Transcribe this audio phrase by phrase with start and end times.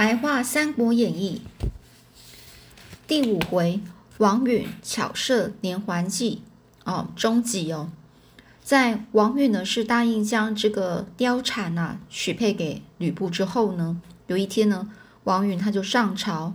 [0.00, 1.42] 白话《三国演义》
[3.06, 3.80] 第五回，
[4.16, 6.40] 王允巧设连环计
[6.84, 7.90] 哦，终极哦。
[8.64, 14.88] 在王允呢是答应将这个貂蝉啊许配给吕布之后呢，有一天呢，
[15.24, 16.54] 王允他就上朝，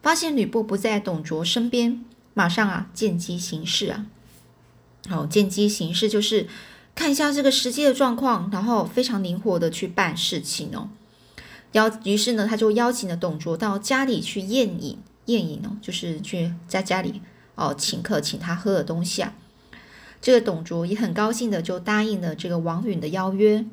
[0.00, 2.02] 发现吕布不在董卓身边，
[2.32, 4.06] 马上啊见机行事啊。
[5.10, 6.48] 好，见机行事就是
[6.94, 10.88] 看一下这个实际的状况，然后非常灵活的去办事情哦。
[11.72, 17.20] 邀于是呢，他就邀请了董卓到家里去宴饮，宴饮哦，就是去在家里
[17.54, 19.34] 哦请客，请他喝的东西啊。
[20.20, 23.66] 这个董卓也很高兴的就答应了这个王允的邀约。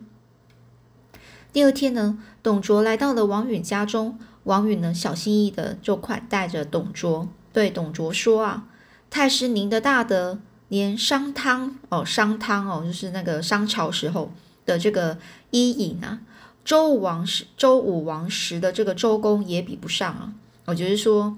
[1.54, 8.68] 第二天呢，董卓来到了王允家中，王允呢小心翼翼的就款待着董卓，对董卓说啊
[9.10, 14.34] ：“太师您的大德，连商汤哦，商汤哦，就是那个商朝时候
[14.66, 15.18] 的这个
[15.52, 16.20] 伊尹啊。”
[16.66, 20.34] 周武王时，周武王时的这个周公也比不上啊！
[20.66, 21.38] 我觉得说，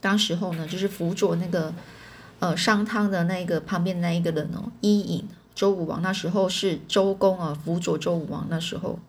[0.00, 1.74] 当时候呢，就是辅佐那个
[2.38, 5.26] 呃商汤的那个旁边那一个人哦，伊尹。
[5.52, 9.00] 周武王那时候是周公啊，辅佐周武王那时候。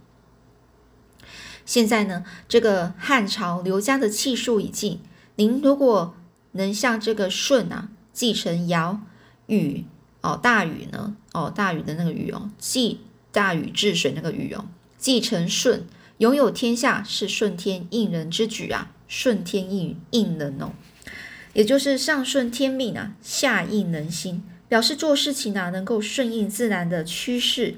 [1.67, 4.99] 现在呢，这个汉朝刘家的气数已尽，
[5.35, 6.15] 您如果
[6.53, 8.99] 能像这个舜啊，继承尧、
[9.45, 9.85] 禹
[10.21, 13.01] 哦，大禹呢，哦，大禹的那个禹哦，继
[13.31, 14.65] 大禹治水那个禹哦。
[14.99, 15.83] 继承舜，
[16.17, 18.91] 拥有天下是顺天应人之举啊！
[19.07, 20.71] 顺天应应人哦，
[21.53, 27.75] 也就是上顺天命啊，下应人心，表示做事情啊能够顺应自然的趋势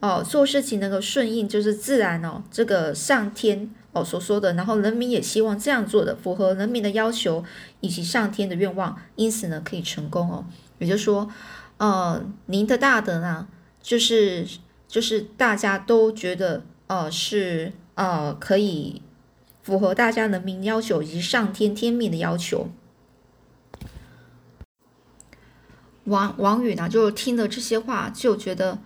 [0.00, 7.44] 哦，做事情能够顺应就是自然哦，这个上天哦所说的，然后人民也希望这样做的，符合人民的要求
[7.80, 10.44] 以及上天的愿望，因此呢可以成功哦。
[10.80, 11.30] 也就是说，
[11.76, 13.46] 呃，您的大德呢，
[13.80, 14.44] 就是。
[14.90, 19.00] 就是大家都觉得，呃，是呃，可以
[19.62, 22.66] 符合大家人民要求以及上天天命的要求。
[26.04, 28.80] 王王允呢，就听了这些话，就觉得，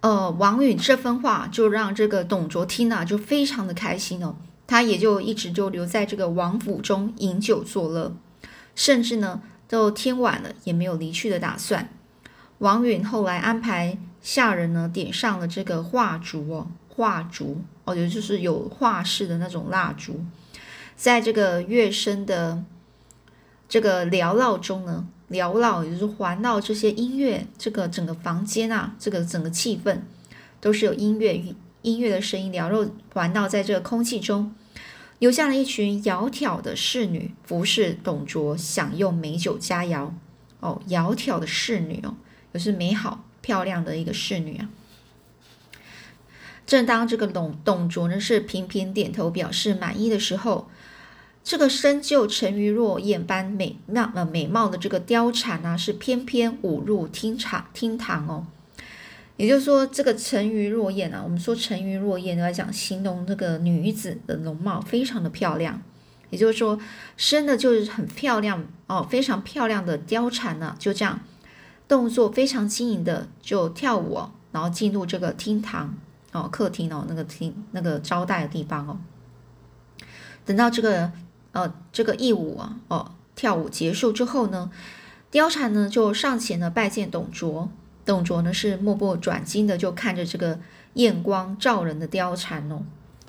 [0.00, 4.34] 呃，王允这番话就让这个董卓听了就非常的开心哦，
[4.66, 8.12] 他也就一直就留在这个王府中饮酒作乐，
[8.74, 11.88] 甚至呢，都天晚了也没有离去的打算。
[12.58, 13.98] 王允后来安排。
[14.28, 20.20] 下人呢点上了这个画烛哦，画烛哦，也就是有画式的那种蜡烛，
[20.94, 22.62] 在这个乐声的
[23.70, 30.00] 这个缭绕中呢，缭绕也就是环绕这些音乐，这个整个房间啊，这个整个气氛
[30.60, 31.42] 都是有音乐
[31.80, 34.54] 音乐的声音缭绕环绕在这个空气中，
[35.20, 40.10] 留下了一群窈窕的侍女服侍董卓享用美酒佳肴
[40.60, 42.14] 哦，窈窕的侍女哦，
[42.52, 43.24] 也是美好。
[43.40, 44.68] 漂亮的一个侍女啊！
[46.66, 50.68] 正当这个董董卓呢是频频点头表示满意的时候，
[51.42, 58.46] 这个身就沉鱼落雁般美貌呃美貌的这个貂蝉呢是翩翩舞入厅场厅堂哦。
[59.38, 65.80] 也就是说，这个沉鱼落雁啊，我们说沉鱼落雁来讲，形容这个女子的容貌非常的漂亮。
[66.30, 66.78] 也就是说，
[67.16, 71.20] 生的就是很漂亮哦，非常漂亮的貂蝉呢，就这样。
[71.88, 75.94] 动作非常轻盈的就跳舞哦，然后进入这个厅堂
[76.32, 78.98] 哦，客厅哦，那个厅那个招待的地方哦。
[80.44, 81.10] 等到这个
[81.52, 84.70] 呃这个义舞啊哦跳舞结束之后呢，
[85.32, 87.68] 貂蝉呢就上前呢拜见董卓。
[88.04, 90.58] 董卓呢是目不转睛的就看着这个
[90.94, 92.82] 艳光照人的貂蝉哦，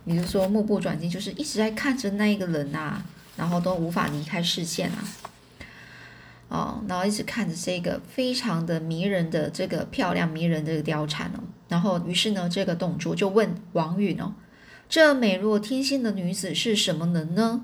[0.06, 3.02] 也就是说目不转睛就是一直在看着那一个人呐，
[3.36, 5.04] 然后都无法离开视线啊。
[6.50, 14.34] 哦，然后一直看着这个非常的迷人的这个漂亮迷人的貂蝉哦，然后于是呢，这个董卓就问王允哦，
[14.90, 17.64] 这美若天仙的女子是什么人呢？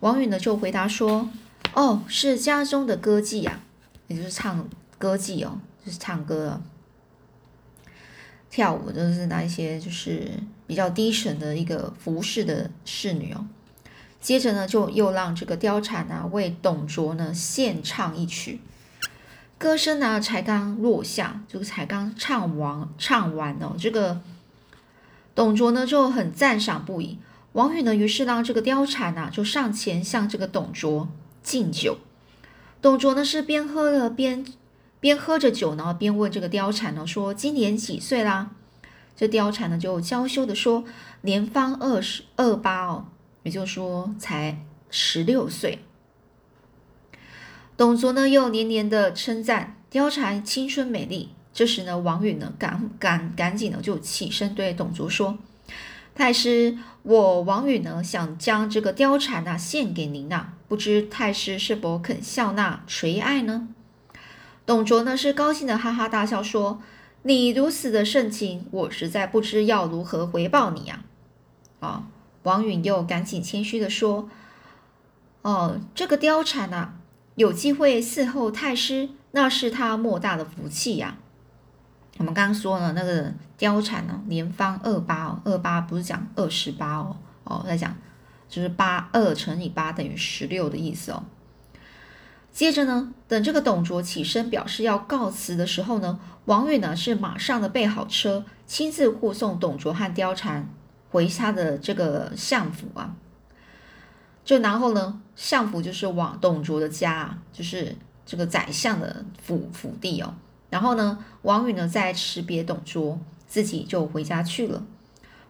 [0.00, 1.30] 王允呢就回答说，
[1.72, 3.60] 哦，是家中的歌妓呀，
[4.06, 4.68] 也就是唱
[4.98, 6.60] 歌妓哦，就是唱歌、
[8.50, 10.30] 跳舞，都是那一些就是
[10.66, 13.46] 比较低沉的一个服饰的侍女哦。
[14.20, 18.60] 接着呢，就又让这个貂蝉啊为董卓呢献唱一曲，
[19.56, 24.20] 歌声呢才刚落下，就才刚唱完唱完哦，这个
[25.34, 27.18] 董卓呢就很赞赏不已。
[27.52, 31.08] 王允呢于是让这个貂蝉啊就上前向这个董卓
[31.42, 31.98] 敬酒，
[32.82, 34.44] 董卓呢是边喝了边
[35.00, 38.50] 边喝着酒呢，边问这个貂蝉呢说今年几岁啦？
[39.16, 40.84] 这貂蝉呢就娇羞的说
[41.22, 43.06] 年方二十二八哦。
[43.42, 44.58] 也就是说，才
[44.90, 45.78] 十六岁。
[47.76, 51.30] 董卓呢又连连的称赞貂蝉青春美丽。
[51.52, 55.38] 这时呢，王允呢赶赶赶紧呢就起身对董卓说
[56.14, 63.68] ：“太师，我王允呢，想将这个貂蝉呐献给您呐，不知太师是否肯笑纳垂爱呢？”
[64.64, 66.80] 董卓呢是高兴的哈哈大笑说
[67.22, 71.02] ：“你如此的盛情，我实在不知要如何回报你呀。”
[71.80, 72.06] 啊，
[72.42, 74.28] 王允又赶紧谦虚的说
[75.42, 76.92] ：“哦，这个貂蝉呐，
[77.34, 81.16] 有机会伺候太师，那是他莫大的福气呀。”
[82.18, 87.96] 我们刚刚说了那个貂蝉呢，年方二八哦，二八不是讲二十八哦，哦，在讲
[88.48, 91.22] 就是八二乘以八等于十六的意思哦。
[92.50, 100.68] 接着呢，等这个董卓起身表示要告辞的时候呢，王允呢是马上的备好车，亲自护送董卓和貂蝉
[101.10, 103.14] 回他的这个相府啊。
[104.44, 107.94] 就然后呢，相府就是往董卓的家，就是
[108.24, 110.34] 这个宰相的府府地哦。
[110.70, 114.84] 然后呢，王允呢在辞别董卓，自己就回家去了。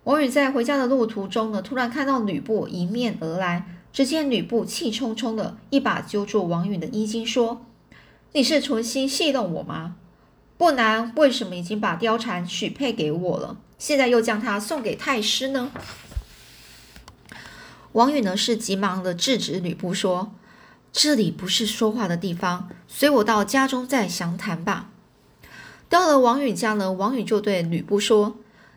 [0.04, 7.64] 王允在回家的路途中呢，突然看到吕布迎面而来，只见吕布气冲冲的一把揪住王允的衣襟，说
[8.32, 9.96] ：“你是存心戏弄我吗？
[10.56, 15.70] 不然为什么已经把貂蝉许配给我了，现在又将她送给太师呢？”
[17.92, 20.32] 王允呢是急忙的制止吕布说
[20.92, 24.90] ：“这里不是说话的地方，随我到家中再详谈吧。”
[25.88, 28.36] 到了王允家呢，王允就对吕布说：“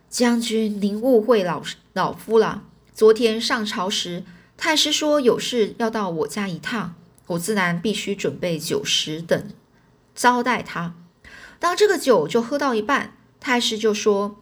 [0.10, 1.62] 将军，您误会老
[1.92, 2.64] 老夫了。
[2.94, 4.24] 昨天上朝时，
[4.56, 6.96] 太师说有事要到我家一趟，
[7.28, 9.50] 我自然必须准备酒食等
[10.16, 10.96] 招待他。
[11.60, 14.41] 当这个酒就喝到一半，太师就说：‘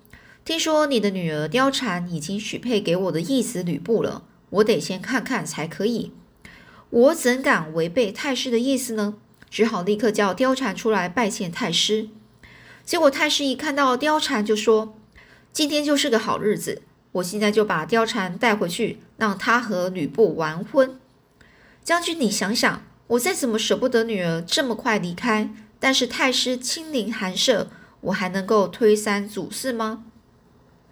[0.50, 6.12] 听说你的女儿貂蝉已经许配给我的义子吕布了，我得先看看才可以。
[6.90, 9.14] 我怎敢违背太师的意思呢？
[9.52, 12.10] 只好立刻叫貂蝉出来拜见太师。’”
[12.84, 14.96] 结果太师一看到貂蝉，就说
[15.54, 16.82] ：“今天就是个好日子，
[17.12, 21.00] 我现在就把貂蝉带回去，让她和吕布完婚。”
[21.86, 27.70] 将军，你想想，我再怎么舍不得女儿这么快离开，但是太师亲临寒舍，
[28.02, 30.06] 我还能够推三阻四吗？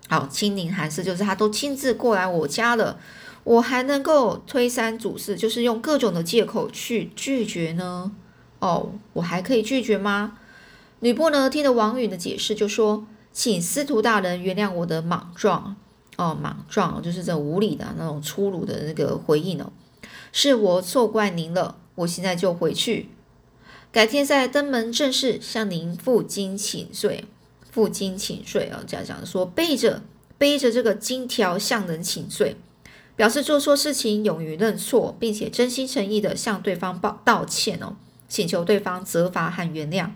[0.07, 2.99] 好，亲临寒舍就是他都亲自过来我家了，
[3.43, 8.11] 我还能够推三阻四，就是用各种的借口去拒绝呢？
[8.59, 10.37] 哦，我还可以拒绝吗？
[10.99, 15.75] 吕布呢，听了王允的解释，就说：“请司徒大人原谅我的莽撞
[16.15, 19.71] 哦，莽撞就是这无理的那种粗鲁的那个回应哦，
[20.31, 21.75] 是我错怪您了。
[21.95, 23.09] 我现在就回去，
[23.91, 27.25] 改天再登门正式向您负荆请罪。
[27.77, 30.01] 负荆请罪啊，这样讲说背着
[30.39, 32.55] 背着这个金条向人请罪，
[33.15, 37.95] 表示做错事情勇于认错，并且真心诚意的向对方报道歉哦，
[38.27, 40.09] 请求对方责罚和原谅。”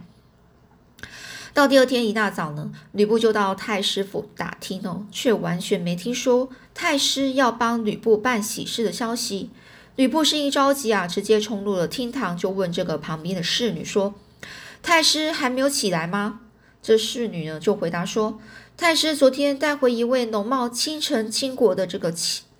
[1.54, 9.52] 到第二天一大早呢，吕布就到太师府打听哦，却完全没听说太师要帮吕布办喜事的消息。
[9.98, 14.16] 吕布是一着急啊，直接冲入了厅堂，就问这个旁边的侍女说
[14.81, 16.40] ：“太师还没有起来吗？”
[16.81, 18.39] 这侍女呢就回答说
[18.78, 22.13] ：“太师昨天带回一位容貌倾城倾国的这个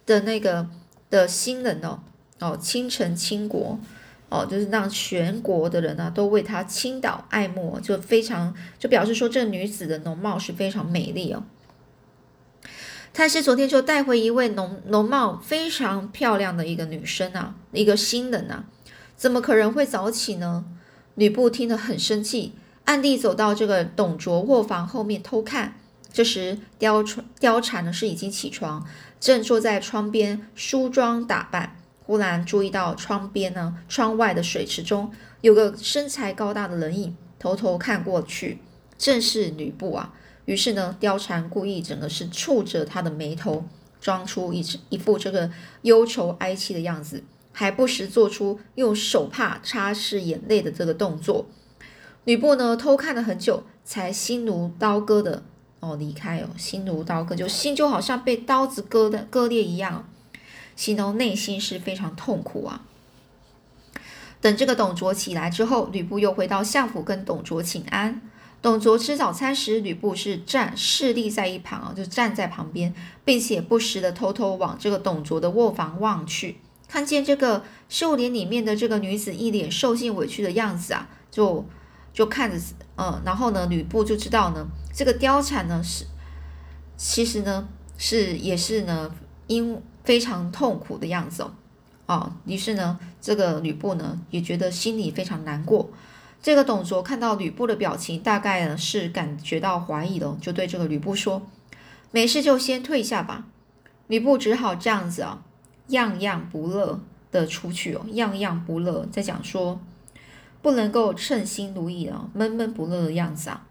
[0.06, 0.68] 的那个
[1.09, 2.00] 的新人哦，
[2.39, 3.79] 哦，倾城倾国。”
[4.31, 11.44] 哦，就是让全国的人呢都为她倾倒爱慕，就非常就表示说这女子的容貌是非常美丽哦。
[13.12, 18.63] 太师昨天就带回一位农容貌非常漂亮的一个女生啊，一个新人啊，
[19.17, 20.63] 怎么可能会早起呢？
[21.15, 22.53] 吕布听得很生气，
[22.91, 25.75] 暗地走到这个董卓卧房后面偷看。
[26.12, 28.86] 这时貂蝉貂蝉呢是已经起床，
[29.17, 31.77] 正坐在窗边梳妆打扮。
[32.01, 38.60] 忽然注意到窗边呢，窗外的水池中有个身材高大的人影，偷偷看过去，
[38.98, 40.13] 正是吕布啊。
[40.43, 43.63] 于是呢，貂蝉故意整个是蹙着他的眉头，
[44.01, 45.50] 装出一一副这个
[45.83, 51.45] 忧愁哀戚的样子，还不时做出用手帕擦拭眼泪的这个动作。
[52.24, 55.44] 吕布呢，偷看了很久，才心如刀割的
[55.80, 60.08] 哦离开哦，心如刀割，就心就好像被刀子割的割裂一样。
[60.75, 62.82] 形容内心是非常痛苦啊。
[64.40, 68.22] 等这个董卓起来之后，吕布又回到相府跟董卓请安。
[68.62, 72.94] 董卓吃早餐时，吕布是站侍立在一旁啊，就站在旁边，
[73.25, 81.66] 并且不时的偷偷往这个董卓的卧房望去，看见这个秀帘里面的这个女子一脸受尽委屈的样子啊，就
[82.13, 82.58] 就看着，
[82.96, 86.06] 嗯，然后呢，吕布就知道呢，这个貂蝉呢是，
[86.98, 89.13] 其实呢是也是呢
[89.48, 89.82] 因。
[90.03, 91.53] 非常痛苦的样子哦，
[92.08, 95.91] 哦，于是呢，这个吕布呢也觉得心里非常难过。
[96.41, 101.44] 这个董卓看到吕布的表情，大概呢是感觉到怀疑了，就对这个吕布说
[102.10, 103.46] ：“没事就先退下吧。”
[104.10, 105.44] 吕布只好这样子啊，
[105.89, 107.00] 样样不乐
[107.32, 109.80] 的出去哦，样样不乐，在讲说
[110.62, 113.68] 不能够称心如意啊，闷闷不乐的样子啊。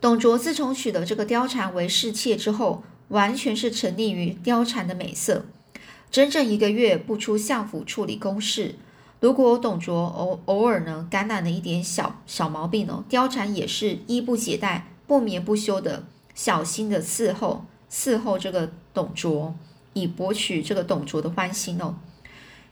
[0.00, 5.44] 董卓自从娶了这个貂蝉为侍妾之后，完全是沉溺于貂蝉的美色，
[6.10, 8.76] 整整一个月不出相府处理公事。
[9.20, 16.04] 如果董卓偶偶尔呢感染了一点小小毛病哦，貂蝉也是衣不解带、不眠不休的
[16.34, 19.54] 小心的伺候伺候这个董卓，
[19.92, 21.96] 以博取这个董卓的欢心哦。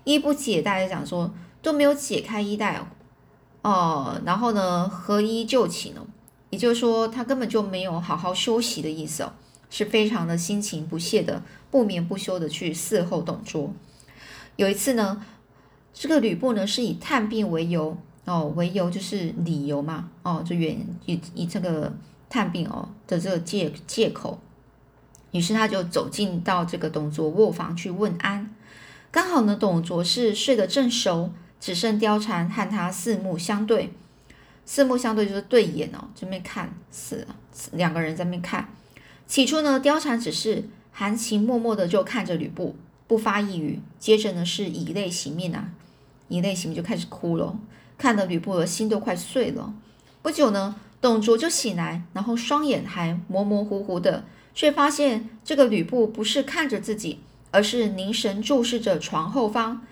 [0.04, 2.80] 衣不解带就讲说都没有解开衣带
[3.62, 6.06] 哦，然后呢合衣就寝哦。
[6.50, 9.32] 也就是说，他根本就没有好好休息的意思哦，
[9.68, 13.70] 是非常的心情不懈的，不眠不休的去伺候董卓。
[14.56, 15.22] 有一次呢，
[15.92, 21.92] 这个吕布呢是以探病为由哦，为由就是理由嘛哦，就原以以这个
[22.30, 24.40] 探病哦的这个借借口，
[25.32, 28.54] 于是他就走进到这个董卓卧房去问安。
[29.10, 33.92] 刚好呢，董卓是睡得正熟，只剩貂蝉和他四目相对。
[34.64, 37.36] 四目相对就是对眼哦，这边看死了
[37.72, 38.68] 两个人在那边看。
[39.26, 43.80] 起初呢，貂蝉只是含情脉脉的就看着吕布，不发一语。
[43.98, 45.70] 接着呢，是以泪洗面啊，
[46.28, 47.58] 以泪洗面就开始哭了，
[47.96, 49.72] 看得吕布的心都快碎了。
[50.20, 54.24] 不久呢，董卓就醒来，然后双眼还模模糊糊的，
[54.54, 59.86] 却发现这个吕布不是看着自己，而是凝神注视着床后方。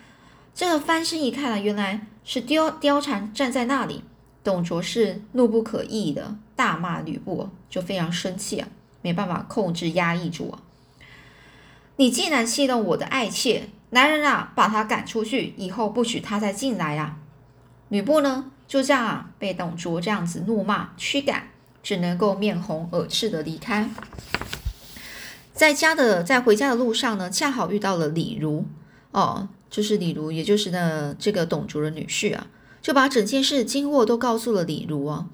[0.56, 4.02] 这个翻身一看啊，原来是貂貂蝉站在那里。
[4.42, 8.66] 董卓是怒不可遏的大骂吕布，就非常生气啊，
[9.02, 10.62] 没办法控制压抑住啊。
[11.96, 17.18] 你竟然戏弄我的爱妾，男人啊，把他赶出去，以后不许他再进来啊！
[17.90, 21.50] 吕布呢，就这样啊，被董卓这样子怒骂驱赶，
[21.82, 23.90] 只能够面红耳赤的离开。
[25.52, 28.64] 在家的在回家的路上呢，恰好遇到了李儒
[29.10, 32.46] 哦，就是李儒，也就是呢这个董卓的女婿啊。
[32.80, 35.26] 就把整件事经过都告诉了李儒啊。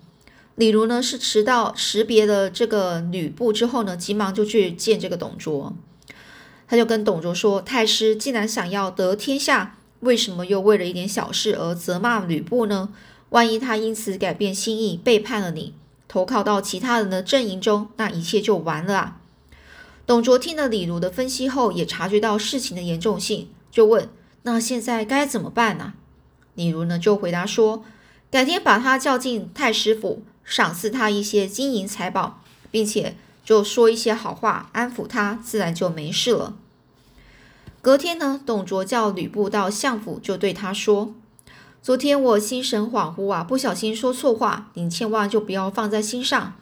[0.57, 5.73] 李儒呢是迟到识别了这个吕布之后呢，急忙就去见这个董卓。
[6.67, 12.89] 他就跟董卓说：“太师既然想要得天下，为什么又为了一点小事而责骂吕布呢？
[13.29, 15.73] 万一他因此改变心意，背叛了你，
[16.09, 19.21] 投靠到其他人的阵营中，那一切就完了啊！”
[20.05, 24.09] 董卓听了李儒的分析后，也察觉到事情的严重性，就问
[24.43, 25.95] ：“那现在该怎么办呢？”
[26.55, 27.85] 李儒呢就回答说
[28.31, 36.55] ：“改天把他叫进太师府，赏赐他一些金银财宝，并且就说一些好话安抚他，自然就没事了。”
[37.81, 41.15] 隔天呢，董卓叫吕布到相府，就对他说
[41.83, 46.55] ：“昨天我心神恍惚啊，不小心说错话，您千万就不要放在心上。”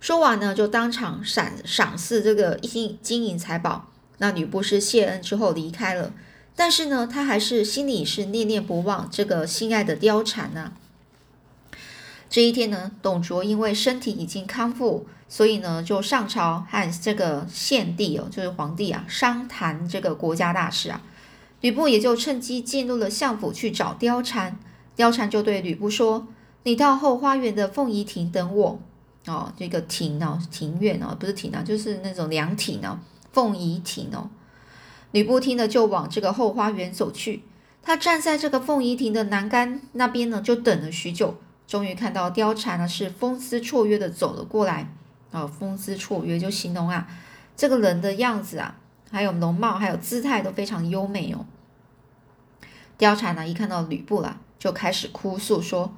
[0.00, 3.88] 说完呢，就当场赏赏赐这个金金银财宝。
[4.18, 6.12] 那吕布是谢恩之后离开了。
[6.56, 10.72] 但是呢，他还是心里是念念不忘这个心爱的貂蝉呢。
[12.30, 21.02] 这一天呢，董卓因为身体已经康复，所以呢就上朝和这个献帝哦，就是皇帝啊，商谈这个国家大事啊。
[21.60, 24.58] 吕布也就趁机进入了相府去找貂蝉。
[24.96, 26.26] 貂蝉就对吕布说
[26.64, 28.80] ：“你到后花园的凤仪亭等我
[29.26, 32.98] 哦，这个亭呢，庭院哦，不是亭啊，就是那种凉亭哦，
[33.32, 34.30] 凤仪亭哦。”
[35.16, 37.42] 吕布听了，就往这个后花园走去。
[37.82, 44.92] 他站在这个凤仪亭的栏杆那边呢，就等了许久，终于看到貂蝉呢是风姿绰约的走了过来。
[45.30, 47.08] 啊，风姿绰约就形容啊，
[47.56, 48.76] 这个人的样子啊，
[49.10, 51.46] 还有容貌，还有姿态都非常优美哦。
[52.98, 55.94] 貂蝉呢一看到吕布了，就开始哭诉说：“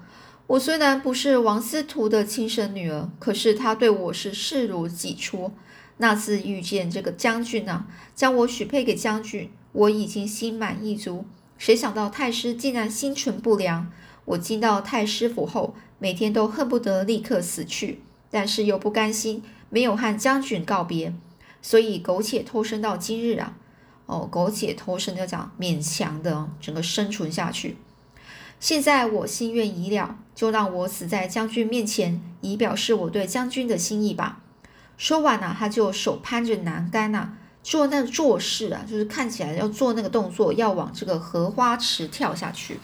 [0.46, 5.50] 我虽然不是王司徒的亲生女儿，可是他对我是视如己出。”
[5.98, 11.24] 那次遇见这个将军呢，将我许配给将军，我已经心满意足。
[11.58, 13.90] 谁想到太师竟然心存不良。
[14.24, 18.00] 我进到太师府后，每天都恨不得立刻死去，
[18.30, 21.14] 但是又不甘心没有和将军告别，
[21.62, 23.56] 所以苟且偷生到今日啊！
[24.06, 27.76] 哦，苟且偷生要讲勉强的整个生存下去。
[28.60, 34.42] 现在我心愿已了，就让我死在将军面前，以表示我对将军的心意吧。
[34.98, 37.30] 说完呢，他就手攀着栏杆呐，
[37.62, 42.80] 做那做事啊，就是看起来要做那个动作，要往这个荷花池跳下去。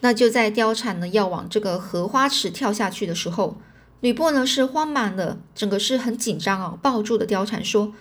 [0.00, 3.56] 那就在貂蝉呢要往这个荷花池跳下去的时候，
[4.00, 7.92] 吕布呢是慌忙的，整个是很紧张啊，抱住的貂蝉说：“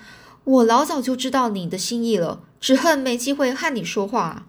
[0.46, 4.46] 我老早就知道你的心意了，只恨没机会和你说话。”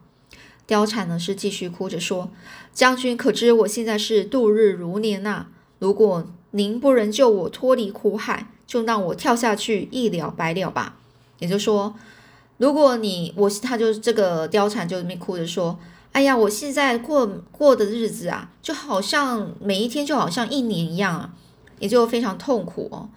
[0.69, 2.31] 貂蝉呢是继续哭着说
[2.75, 5.47] ：“将军可知我现在是度日如年呐？
[5.79, 10.97] 如果……”您不能救我脱离苦海，就让我跳下去一了百了吧。”
[11.41, 11.95] 也就是说，
[12.59, 15.79] 如果你我他就这个貂蝉就那哭着说
[16.13, 21.35] ：“哎呀，我现在过过的日子啊，就好像每一天就好像一年一样啊，
[21.81, 23.09] 也就非常痛苦哦。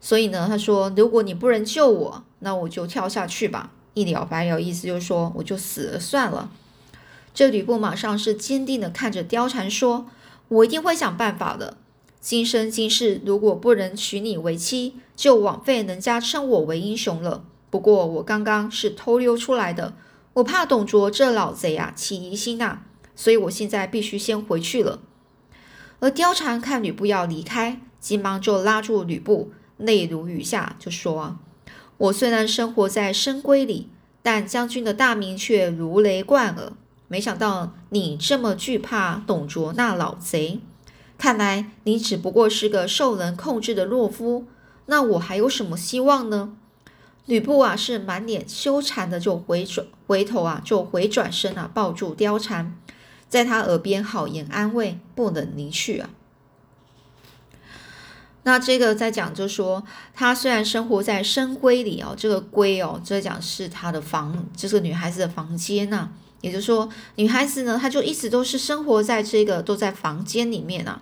[0.00, 4.58] 所以呢，他说：如果你不能救我，那我就跳下去吧，一了百了。
[4.58, 6.50] 意思就是说，我就死了算了。
[7.32, 10.06] 这吕布马上是坚定的看着貂蝉说
[10.48, 11.76] ：“我一定会想办法的。
[12.20, 17.44] 今生今世，如果不能娶你为妻，就枉费人家称我为英雄了。
[17.70, 19.94] 不过我刚刚是偷溜出来的，
[20.34, 22.80] 我怕董卓这老贼啊起疑心呐，
[23.16, 25.00] 所以我现在必须先回去了。”
[26.00, 31.38] 而貂蝉看吕布要离开，急忙就拉住吕布，泪如雨下，就说：“，
[31.96, 33.88] 我虽然生活在深闺里，
[34.22, 36.72] 但将军的大名却如雷贯耳。”
[37.08, 40.60] 没想到你这么惧怕董卓那老贼，
[41.20, 44.46] 看来你只不过是个受人控制的懦夫。
[44.86, 46.56] 那我还有什么希望呢？
[47.26, 52.74] 吕布啊，是满脸羞惭的，就回转回头啊，就回转身啊，抱住貂蝉，
[53.28, 56.08] 在他耳边好言安慰，不能离去啊。
[58.44, 59.84] 那这个在讲，就说
[60.14, 66.08] 他虽然生活在深闺里哦，这个闺哦，这讲是他的房，就是女孩子的房间呐。
[66.40, 71.00] 也就是说，女孩子呢，她就一直都是生活在这个都在房间里面啊。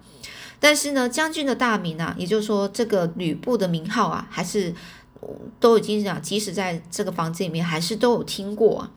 [0.61, 4.75] 但是呢，将军的大名啊，也就是说这个吕布的名号啊，还是
[5.61, 8.90] 都已经讲，即使在这个房间里面，还是都有听过啊。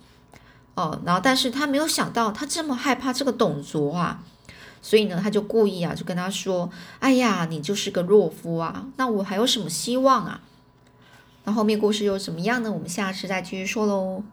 [0.74, 4.24] 哦，然后但是他没有想到，他这么害怕这个董卓啊，
[4.82, 10.42] 所以呢，他就故意啊，就跟他说：“哎呀，你就是个懦夫啊，那我还有什么希望啊？”
[11.44, 12.72] 那后面故事又怎么样呢？
[12.72, 14.24] 我们下次再继续说喽。